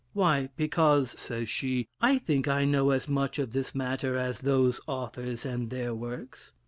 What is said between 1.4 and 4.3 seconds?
she, 'I think I know as much of this matter